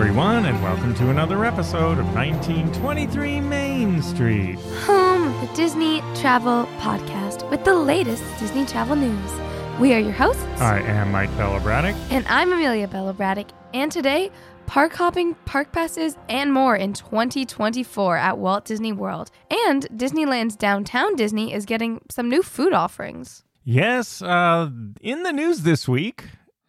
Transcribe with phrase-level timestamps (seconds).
[0.00, 4.58] everyone, and welcome to another episode of 1923 Main Street.
[4.84, 9.30] Home, the Disney Travel Podcast with the latest Disney travel news.
[9.78, 11.94] We are your hosts, I am Mike Bella Braddock.
[12.10, 13.48] and I'm Amelia Bella Braddock.
[13.74, 14.30] And today,
[14.64, 19.30] park hopping, park passes, and more in 2024 at Walt Disney World.
[19.68, 23.44] And Disneyland's downtown Disney is getting some new food offerings.
[23.64, 24.70] Yes, uh,
[25.02, 26.24] in the news this week,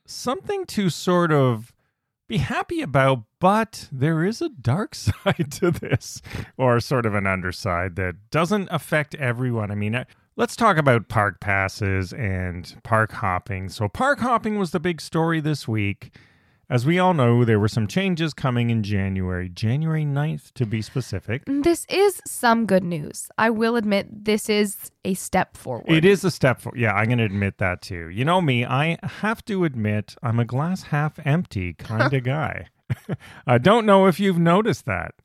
[0.05, 1.72] something to sort of
[2.31, 6.22] be happy about, but there is a dark side to this,
[6.58, 9.69] or sort of an underside that doesn't affect everyone.
[9.69, 10.06] I mean, uh,
[10.38, 13.67] let's talk about park passes and park hopping.
[13.67, 16.16] So, park hopping was the big story this week.
[16.72, 20.81] As we all know, there were some changes coming in January, January 9th to be
[20.81, 21.44] specific.
[21.45, 23.28] This is some good news.
[23.38, 25.91] I will admit this is a step forward.
[25.91, 28.08] It is a step for yeah, I'm going to admit that too.
[28.08, 32.67] You know me, I have to admit I'm a glass half empty kind of guy.
[33.45, 35.16] I don't know if you've noticed that.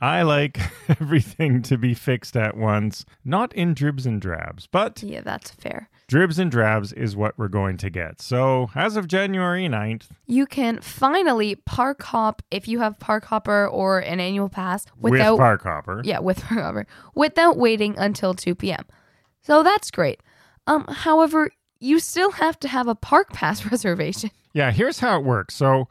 [0.00, 5.20] I like everything to be fixed at once, not in dribs and drabs, but Yeah,
[5.20, 5.88] that's fair.
[6.08, 8.20] Dribs and drabs is what we're going to get.
[8.20, 13.66] So, as of January 9th, You can finally park hop if you have Park Hopper
[13.66, 18.34] or an annual pass with without Park Hopper, yeah with Park Hopper without waiting until
[18.34, 18.84] 2 p.m.
[19.42, 20.20] So that's great.
[20.66, 24.30] Um, however, you still have to have a park pass reservation.
[24.52, 25.54] Yeah, here's how it works.
[25.54, 25.88] So,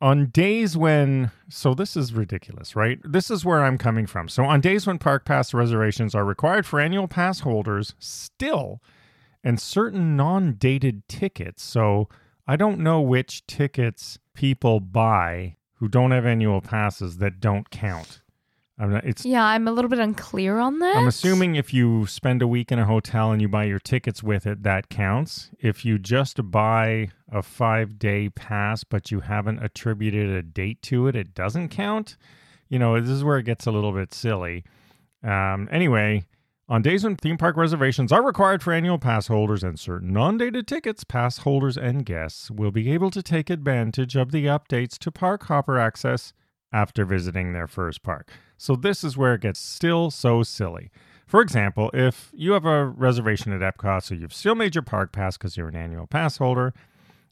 [0.00, 2.98] on days when, so this is ridiculous, right?
[3.02, 4.28] This is where I'm coming from.
[4.28, 8.82] So, on days when park pass reservations are required for annual pass holders, still,
[9.46, 11.62] and certain non dated tickets.
[11.62, 12.08] So,
[12.48, 18.22] I don't know which tickets people buy who don't have annual passes that don't count.
[18.78, 20.96] I'm not, it's Yeah, I'm a little bit unclear on that.
[20.96, 24.22] I'm assuming if you spend a week in a hotel and you buy your tickets
[24.22, 25.50] with it, that counts.
[25.58, 31.06] If you just buy a five day pass, but you haven't attributed a date to
[31.06, 32.16] it, it doesn't count.
[32.68, 34.64] You know, this is where it gets a little bit silly.
[35.22, 36.24] Um, anyway,
[36.68, 40.36] on days when theme park reservations are required for annual pass holders and certain non
[40.36, 44.98] dated tickets, pass holders and guests will be able to take advantage of the updates
[44.98, 46.32] to Park Hopper access
[46.72, 48.30] after visiting their first park.
[48.58, 50.90] So this is where it gets still so silly.
[51.26, 55.12] For example, if you have a reservation at Epcot, so you've still made your park
[55.12, 56.74] pass because you're an annual pass holder,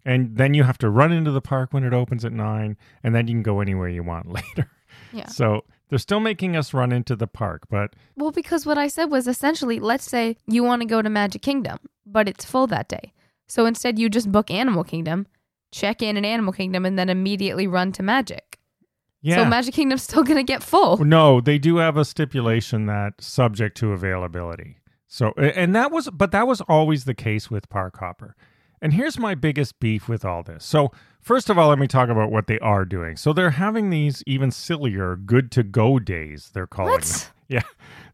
[0.05, 3.15] and then you have to run into the park when it opens at nine, and
[3.15, 4.71] then you can go anywhere you want later.
[5.13, 5.29] Yeah.
[5.29, 9.07] So they're still making us run into the park, but well, because what I said
[9.07, 12.89] was essentially, let's say you want to go to Magic Kingdom, but it's full that
[12.89, 13.13] day.
[13.47, 15.27] So instead, you just book Animal Kingdom,
[15.73, 18.59] check in at Animal Kingdom, and then immediately run to Magic.
[19.21, 19.37] yeah.
[19.37, 21.05] So Magic Kingdom's still gonna get full.
[21.05, 24.79] No, they do have a stipulation that subject to availability.
[25.07, 28.35] So, and that was, but that was always the case with Park Hopper.
[28.85, 30.63] And here's my biggest beef with all this.
[30.63, 33.17] So, first of all, let me talk about what they are doing.
[33.17, 37.01] So, they're having these even sillier good to go days, they're calling them.
[37.01, 37.31] What?
[37.47, 37.61] Yeah.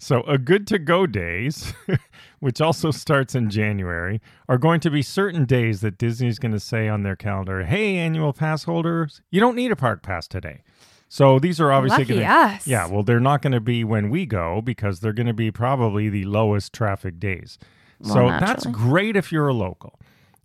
[0.01, 1.73] So, a good to go days,
[2.41, 6.59] which also starts in January, are going to be certain days that Disney's going to
[6.59, 10.63] say on their calendar, hey, annual pass holders, you don't need a park pass today.
[11.09, 12.27] So, these are obviously going to.
[12.67, 15.53] Yeah, well, they're not going to be when we go because they're going to be
[15.53, 17.57] probably the lowest traffic days.
[18.01, 19.99] Well, so that's great if you're a local,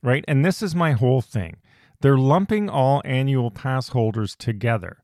[0.06, 0.24] right?
[0.28, 1.58] And this is my whole thing.
[2.02, 4.98] They're lumping all annual pass holders together,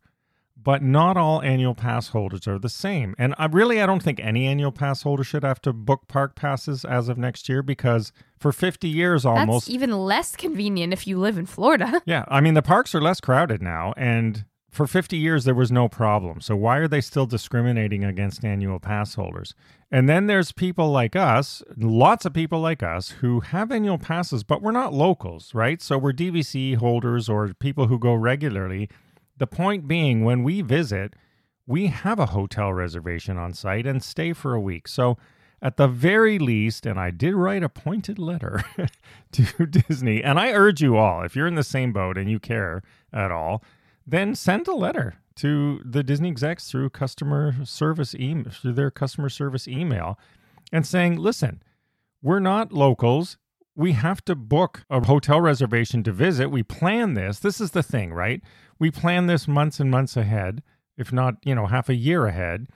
[0.55, 3.15] but not all annual pass holders are the same.
[3.17, 6.35] And I really, I don't think any annual pass holder should have to book park
[6.35, 11.07] passes as of next year because for 50 years almost, That's even less convenient if
[11.07, 12.01] you live in Florida.
[12.05, 15.71] yeah, I mean, the parks are less crowded now, and for 50 years there was
[15.71, 16.39] no problem.
[16.39, 19.53] So why are they still discriminating against annual pass holders?
[19.91, 24.43] And then there's people like us, lots of people like us, who have annual passes,
[24.43, 25.81] but we're not locals, right?
[25.81, 28.89] So we're DVC holders or people who go regularly.
[29.37, 31.15] The point being, when we visit,
[31.67, 34.87] we have a hotel reservation on site and stay for a week.
[34.87, 35.17] So
[35.61, 38.63] at the very least, and I did write a pointed letter
[39.33, 42.39] to Disney, and I urge you all, if you're in the same boat and you
[42.39, 42.81] care
[43.11, 43.61] at all,
[44.05, 49.29] then send a letter to the Disney execs through customer service email through their customer
[49.29, 50.19] service email
[50.71, 51.61] and saying, listen,
[52.21, 53.37] we're not locals.
[53.75, 56.49] We have to book a hotel reservation to visit.
[56.49, 57.39] We plan this.
[57.39, 58.41] This is the thing, right?
[58.79, 60.61] We plan this months and months ahead,
[60.97, 62.67] if not, you know, half a year ahead.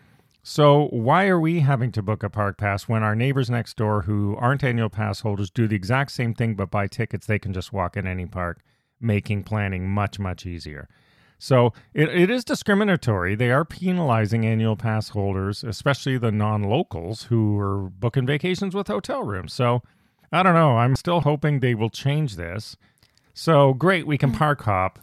[0.41, 4.03] So why are we having to book a park pass when our neighbors next door
[4.03, 7.25] who aren't annual pass holders do the exact same thing but buy tickets?
[7.25, 8.61] They can just walk in any park,
[9.01, 10.87] making planning much, much easier.
[11.45, 13.35] So it, it is discriminatory.
[13.35, 18.87] They are penalizing annual pass holders, especially the non locals who are booking vacations with
[18.87, 19.53] hotel rooms.
[19.53, 19.83] So
[20.31, 20.77] I don't know.
[20.77, 22.77] I'm still hoping they will change this.
[23.35, 24.37] So great, we can mm.
[24.39, 24.97] park hop.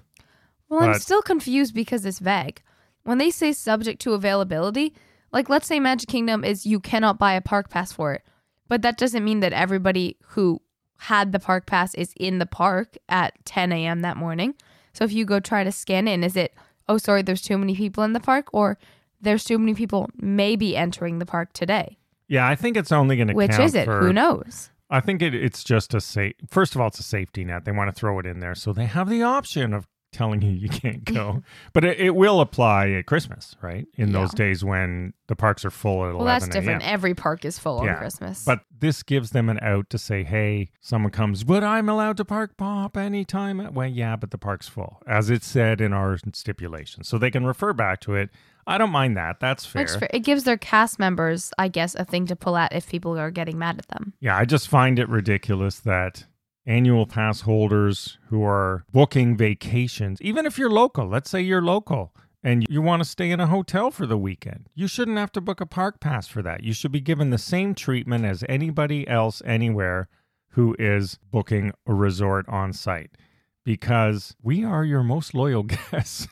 [0.68, 2.60] Well, I'm still confused because it's vague.
[3.04, 4.96] When they say subject to availability,
[5.32, 8.22] like let's say Magic Kingdom is you cannot buy a park pass for it,
[8.66, 10.60] but that doesn't mean that everybody who
[10.96, 14.00] had the park pass is in the park at 10 a.m.
[14.00, 14.54] that morning.
[14.92, 16.54] So if you go try to scan in, is it,
[16.88, 18.78] oh, sorry, there's too many people in the park, or
[19.20, 21.98] there's too many people maybe entering the park today?
[22.28, 23.84] Yeah, I think it's only going to Which is it?
[23.84, 24.70] for- Who knows?
[24.90, 26.34] I think it, it's just a safe.
[26.50, 27.64] First of all, it's a safety net.
[27.64, 30.50] They want to throw it in there, so they have the option of telling you
[30.52, 31.42] you can't go.
[31.72, 33.86] but it, it will apply at Christmas, right?
[33.96, 36.86] In those days when the parks are full at Well, 11 that's different.
[36.86, 38.44] Every park is full Yeah, on Christmas.
[38.44, 42.24] But this gives them an out to say, "Hey, someone comes, but I'm allowed to
[42.24, 47.04] park pop anytime." Well, yeah, but the park's full, as it said in our stipulation,
[47.04, 48.30] so they can refer back to it.
[48.66, 49.40] I don't mind that.
[49.40, 49.82] That's fair.
[49.84, 50.08] That's fair.
[50.12, 53.30] It gives their cast members, I guess, a thing to pull at if people are
[53.32, 54.12] getting mad at them.
[54.20, 56.26] Yeah, I just find it ridiculous that
[56.66, 62.14] annual pass holders who are booking vacations, even if you're local, let's say you're local
[62.42, 65.40] and you want to stay in a hotel for the weekend, you shouldn't have to
[65.40, 66.62] book a park pass for that.
[66.62, 70.08] You should be given the same treatment as anybody else anywhere
[70.50, 73.10] who is booking a resort on site.
[73.64, 75.62] Because we are your most loyal
[75.92, 76.26] guests.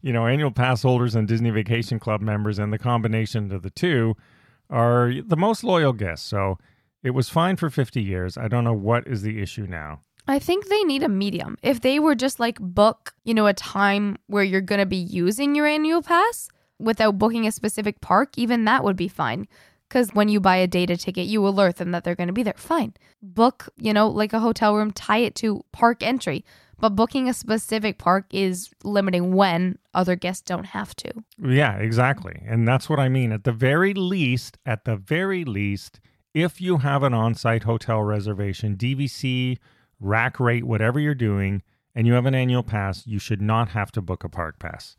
[0.00, 3.70] You know, annual pass holders and Disney Vacation Club members, and the combination of the
[3.70, 4.14] two
[4.70, 6.26] are the most loyal guests.
[6.28, 6.58] So
[7.04, 8.36] it was fine for 50 years.
[8.36, 10.00] I don't know what is the issue now.
[10.26, 11.58] I think they need a medium.
[11.62, 14.96] If they were just like book, you know, a time where you're going to be
[14.96, 16.48] using your annual pass
[16.78, 19.46] without booking a specific park, even that would be fine.
[19.86, 22.42] Because when you buy a data ticket, you alert them that they're going to be
[22.42, 22.54] there.
[22.56, 22.94] Fine.
[23.22, 26.42] Book, you know, like a hotel room, tie it to park entry.
[26.80, 31.12] But booking a specific park is limiting when other guests don't have to.
[31.38, 32.42] Yeah, exactly.
[32.46, 33.30] And that's what I mean.
[33.30, 36.00] At the very least, at the very least,
[36.34, 39.58] if you have an on site hotel reservation, DVC,
[40.00, 41.62] rack rate, whatever you're doing,
[41.94, 44.96] and you have an annual pass, you should not have to book a park pass,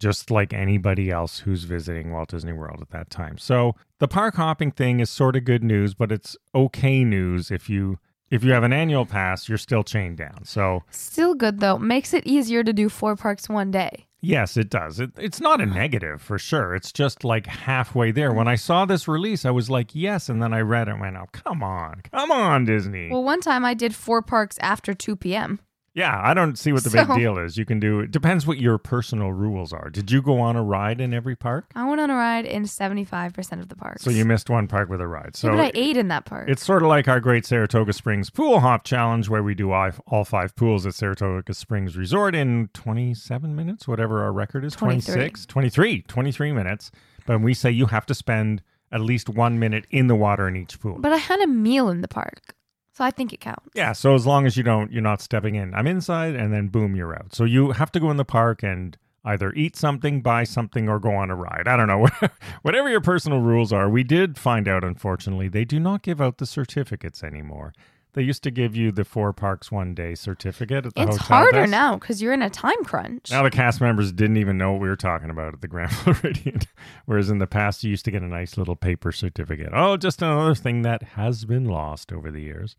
[0.00, 3.36] just like anybody else who's visiting Walt Disney World at that time.
[3.36, 7.68] So the park hopping thing is sort of good news, but it's okay news if
[7.68, 7.98] you.
[8.30, 10.44] If you have an annual pass, you're still chained down.
[10.44, 11.78] So, Still good though.
[11.78, 14.07] Makes it easier to do four parks one day.
[14.20, 14.98] Yes, it does.
[14.98, 15.74] It, it's not a uh-huh.
[15.74, 16.74] negative for sure.
[16.74, 18.32] It's just like halfway there.
[18.32, 18.58] When I mm-hmm.
[18.66, 20.28] saw this release, I was like, yes.
[20.28, 22.02] And then I read it and went, oh, come on.
[22.12, 23.10] Come on, Disney.
[23.10, 25.60] Well, one time I did four parks after 2 p.m.
[25.98, 27.56] yeah, I don't see what the So- big deal is.
[27.58, 28.10] You can do it.
[28.10, 29.90] Depends what your personal rules are.
[29.90, 31.66] Did you go on a ride in every park?
[31.74, 34.02] I went on a ride in 75% of the parks.
[34.02, 35.34] So you missed one park with a ride.
[35.36, 36.48] So yeah, but I ate in that park.
[36.48, 40.24] It's sort of like our Great Saratoga Springs Pool Hop Challenge, where we do all
[40.24, 45.14] five pools at Saratoga Springs Resort in 27 minutes, whatever our record is 23.
[45.14, 46.90] 26, 23, 23 minutes.
[47.26, 50.56] But we say you have to spend at least one minute in the water in
[50.56, 50.96] each pool.
[50.98, 52.54] but I had a meal in the park.
[52.98, 53.68] So I think it counts.
[53.74, 55.72] yeah, so as long as you don't, you're not stepping in.
[55.72, 57.32] I'm inside, and then boom, you're out.
[57.32, 60.98] So you have to go in the park and either eat something, buy something, or
[60.98, 61.68] go on a ride.
[61.68, 62.08] I don't know.
[62.62, 63.88] Whatever your personal rules are.
[63.88, 67.72] We did find out, unfortunately, they do not give out the certificates anymore.
[68.14, 71.36] They used to give you the four parks one day certificate at the It's hotel.
[71.36, 71.70] harder desk.
[71.70, 73.30] now because you're in a time crunch.
[73.30, 75.92] Now the cast members didn't even know what we were talking about at the Grand
[75.96, 76.60] Floridian,
[77.04, 79.68] whereas in the past you used to get a nice little paper certificate.
[79.72, 82.76] Oh, just another thing that has been lost over the years.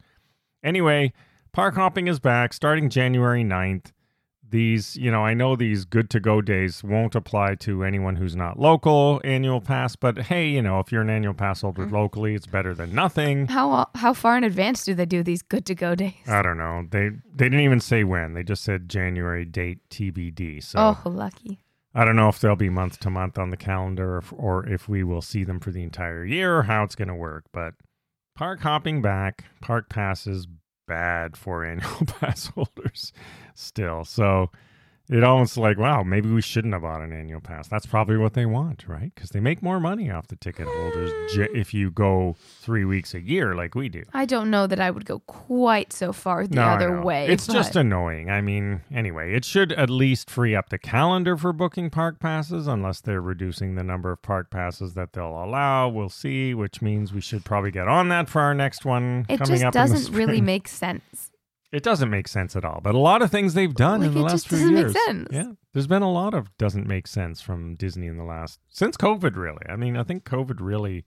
[0.64, 1.14] Anyway,
[1.54, 3.92] park hopping is back starting January 9th.
[4.52, 8.36] These, you know, I know these good to go days won't apply to anyone who's
[8.36, 11.92] not local annual pass, but hey, you know, if you're an annual pass holder Mm.
[11.92, 13.48] locally, it's better than nothing.
[13.48, 16.14] How how far in advance do they do these good to go days?
[16.28, 16.88] I don't know.
[16.90, 18.34] They they didn't even say when.
[18.34, 20.64] They just said January date TBD.
[20.64, 21.60] So oh, lucky.
[21.94, 24.68] I don't know if they'll be month to month on the calendar or if, or
[24.68, 27.46] if we will see them for the entire year or how it's going to work.
[27.52, 27.74] But
[28.36, 30.48] park hopping back, park passes
[30.90, 33.14] bad for annual pass holders
[33.54, 34.04] still.
[34.04, 34.52] So
[35.10, 37.68] it almost like, wow, maybe we shouldn't have bought an annual pass.
[37.68, 39.12] That's probably what they want, right?
[39.14, 43.14] Because they make more money off the ticket holders j- if you go three weeks
[43.14, 44.04] a year like we do.
[44.14, 47.28] I don't know that I would go quite so far the No, other way.
[47.28, 48.30] It's just annoying.
[48.30, 52.68] I mean, anyway, it should at least free up the calendar for booking park passes,
[52.68, 55.90] unless they're reducing the number of park passes that they'll allow.
[55.90, 59.38] We'll see, which means we should probably get on that for our next one it
[59.38, 59.76] coming just up.
[59.76, 61.32] in the doesn't really make sense.
[61.72, 62.80] It doesn't make sense at all.
[62.82, 65.04] But a lot of things they've done Like, in the last few doesn't make years.
[65.06, 65.28] sense.
[65.32, 68.98] Yeah, there's been a lot of doesn't make sense from Disney in the last since
[68.98, 69.36] COVID.
[69.36, 71.04] Really, I mean, I think COVID really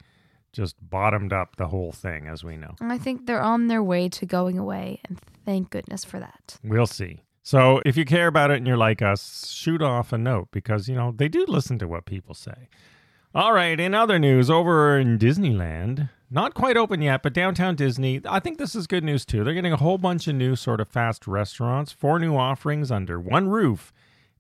[0.53, 2.75] just bottomed up the whole thing, as we know.
[2.81, 6.59] I think they're on their way to going away, and thank goodness for that.
[6.63, 7.25] We'll see.
[7.43, 10.89] So if you care about it and you're like us, shoot off a note because,
[10.89, 12.69] you know, they do listen to what people say.
[13.35, 18.21] All right, in other news, over in Disneyland, not quite open yet, but downtown Disney,
[18.27, 19.43] I think this is good news too.
[19.43, 23.19] They're getting a whole bunch of new sort of fast restaurants, four new offerings under
[23.19, 23.91] one roof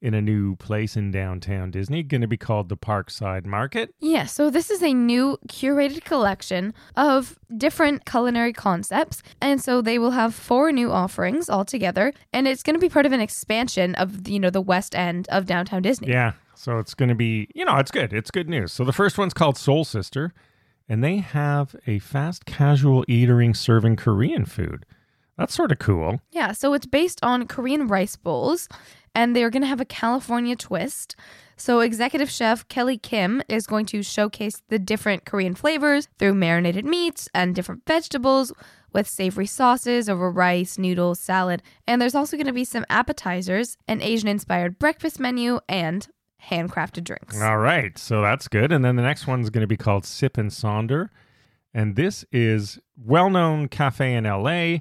[0.02, 3.94] in a new place in downtown Disney, going to be called the Parkside Market.
[4.00, 9.22] Yeah, so this is a new curated collection of different culinary concepts.
[9.40, 12.12] And so they will have four new offerings altogether.
[12.32, 15.28] And it's going to be part of an expansion of, you know, the west end
[15.28, 16.08] of downtown Disney.
[16.08, 18.12] Yeah, so it's going to be, you know, it's good.
[18.12, 18.72] It's good news.
[18.72, 20.34] So the first one's called Soul Sister,
[20.88, 24.84] and they have a fast casual eatery serving Korean food.
[25.36, 26.20] That's sort of cool.
[26.30, 28.68] Yeah, so it's based on Korean rice bowls,
[29.14, 31.16] and they're going to have a California twist.
[31.56, 36.84] So, executive chef Kelly Kim is going to showcase the different Korean flavors through marinated
[36.84, 38.52] meats and different vegetables
[38.92, 41.62] with savory sauces over rice, noodles, salad.
[41.86, 46.06] And there's also going to be some appetizers, an Asian inspired breakfast menu, and
[46.50, 47.40] handcrafted drinks.
[47.40, 48.72] All right, so that's good.
[48.72, 51.08] And then the next one's going to be called Sip and Sonder.
[51.72, 54.78] And this is well known cafe in LA.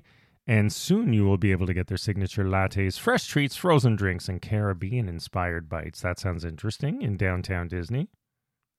[0.52, 4.28] And soon you will be able to get their signature lattes, fresh treats, frozen drinks,
[4.28, 6.02] and Caribbean inspired bites.
[6.02, 8.10] That sounds interesting in downtown Disney.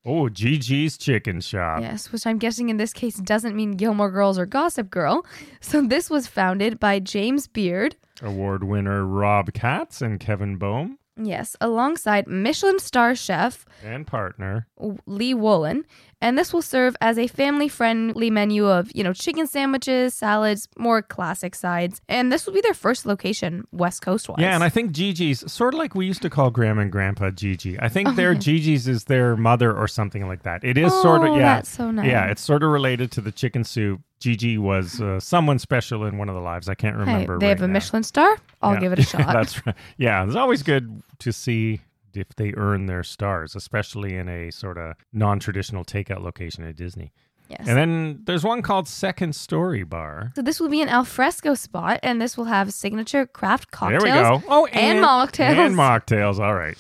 [0.05, 1.81] Oh, Gigi's Chicken Shop.
[1.81, 5.25] Yes, which I'm guessing in this case doesn't mean Gilmore Girls or Gossip Girl.
[5.63, 7.97] So this was founded by James Beard.
[8.21, 10.99] Award winner Rob Katz and Kevin Boehm.
[11.17, 14.67] Yes, alongside Michelin star chef and partner
[15.07, 15.85] Lee Wolen.
[16.23, 20.69] And this will serve as a family friendly menu of, you know, chicken sandwiches, salads,
[20.79, 22.01] more classic sides.
[22.09, 24.39] And this will be their first location, West Coast wise.
[24.39, 27.31] Yeah, and I think Gigi's sort of like we used to call Grandma and Grandpa
[27.31, 27.79] Gigi.
[27.81, 30.63] I think their Gigi's is their mother or something like that.
[30.63, 31.57] It is oh, sort of, yeah.
[31.57, 32.07] That's so nice.
[32.07, 34.01] Yeah, it's sort of related to the chicken soup.
[34.21, 36.69] Gigi was uh, someone special in one of the lives.
[36.69, 37.35] I can't remember.
[37.35, 37.73] Hey, they right have a now.
[37.73, 38.37] Michelin star.
[38.63, 38.81] I'll Yeah.
[38.81, 39.27] give it a shot.
[39.33, 39.75] That's right.
[39.99, 41.81] Yeah, it's always good to see
[42.15, 47.13] if they earn their stars, especially in a sort of non-traditional takeout location at Disney.
[47.49, 47.67] yes.
[47.67, 50.33] And then there's one called Second Story Bar.
[50.35, 54.03] so this will be an alfresco spot, and this will have signature craft cocktails.
[54.03, 54.43] There we go.
[54.49, 55.57] Oh, and mocktails.
[55.57, 56.39] And mocktails.
[56.39, 56.77] All right.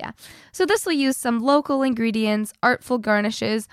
[0.00, 0.12] Yeah.
[0.52, 3.68] So this will use some local ingredients, artful garnishes,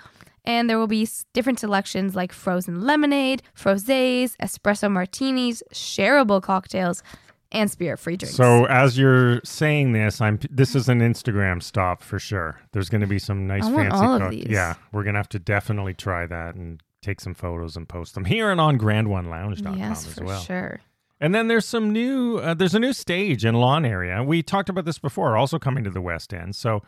[0.45, 7.01] and there will be different selections like frozen lemonade, frosés, espresso martinis, shareable cocktails,
[7.51, 8.35] and spirit-free drinks.
[8.35, 12.59] So as you're saying this, I'm this is an Instagram stop for sure.
[12.71, 14.47] There's going to be some nice I want fancy all of cook- these.
[14.49, 18.13] Yeah, we're going to have to definitely try that and take some photos and post
[18.13, 20.41] them here and on grand1lounge.com yes, as for well.
[20.41, 20.79] sure.
[21.19, 24.23] And then there's some new uh, there's a new stage and lawn area.
[24.23, 26.55] We talked about this before, also coming to the West End.
[26.55, 26.81] So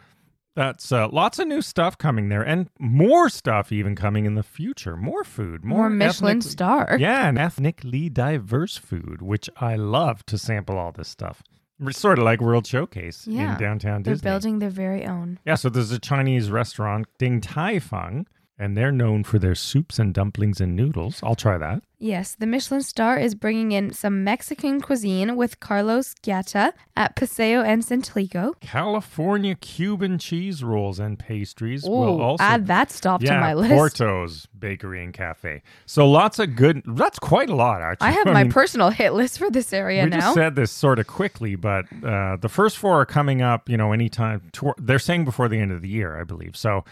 [0.56, 4.44] that's uh, lots of new stuff coming there and more stuff even coming in the
[4.44, 4.96] future.
[4.96, 6.98] More food, more, More Michelin ethnic- star.
[7.00, 11.42] Yeah, and ethnically diverse food, which I love to sample all this stuff.
[11.80, 14.22] It's sort of like World Showcase Yeah, in downtown Disney.
[14.22, 15.40] They're building their very own.
[15.46, 18.28] yeah, so there's a Chinese restaurant, Din Tai Fung,
[18.60, 21.20] and they're known for their soups and dumplings and noodles.
[21.24, 21.82] I'll try that.
[21.98, 27.62] Yes, the Michelin star is bringing in some Mexican cuisine with Carlos Gaytán at Paseo
[27.62, 28.60] and Centrico.
[28.60, 33.72] California Cuban cheese rolls and pastries will Oh, also add that stop to my list.
[33.74, 35.64] Porto's Bakery and Cafe.
[35.86, 36.84] So lots of good.
[36.86, 38.08] That's quite a lot, actually.
[38.10, 40.20] I have my mean, personal hit list for this area we now.
[40.20, 43.70] just said this sort of quickly, but uh, the first four are coming up.
[43.70, 46.58] You know, anytime they're saying before the end of the year, I believe.
[46.58, 46.84] So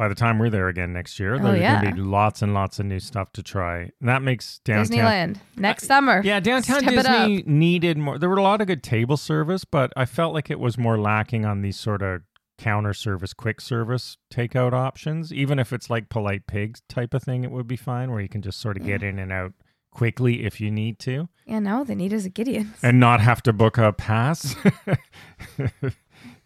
[0.00, 1.82] by the time we're there again next year, Oh, there's yeah.
[1.82, 3.80] going to be lots and lots of new stuff to try.
[4.00, 4.86] And that makes downtown.
[4.96, 6.22] Disneyland next summer.
[6.24, 8.18] Yeah, downtown Step it Disney needed more.
[8.18, 10.98] There were a lot of good table service, but I felt like it was more
[10.98, 12.22] lacking on these sort of
[12.56, 15.34] counter service, quick service takeout options.
[15.34, 18.28] Even if it's like polite pigs type of thing, it would be fine where you
[18.30, 19.52] can just sort of get in and out
[19.90, 22.72] quickly if you need to Yeah, no, they need is a Gideon.
[22.82, 24.54] and not have to book a pass.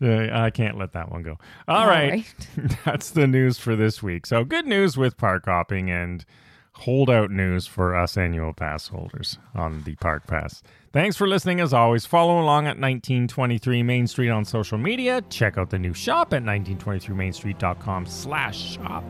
[0.00, 1.38] Yeah, uh, I can't let that one go.
[1.68, 2.24] All right.
[2.84, 4.26] That's the news for this week.
[4.26, 6.24] So, good news with park hopping and
[6.72, 10.62] holdout news for us annual pass holders on the Park Pass.
[10.92, 12.06] Thanks for listening as always.
[12.06, 15.22] Follow along at 1923 Main Street on social media.
[15.30, 19.04] Check out the new shop at 1923mainstreet.com slash shop.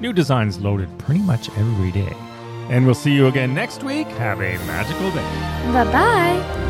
[0.00, 2.14] New designs loaded pretty much every day.
[2.68, 4.08] And we'll see you again next week.
[4.08, 5.72] Have a magical day.
[5.72, 6.65] Bye bye.